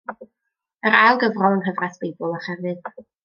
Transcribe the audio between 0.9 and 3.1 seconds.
Yr ail gyfrol yng Nghyfres Beibl a Chrefydd.